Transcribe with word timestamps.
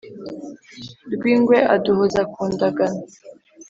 Rwingwe 1.13 1.57
aduhoza 1.75 2.21
ku 2.33 2.41
ndagano. 2.53 3.01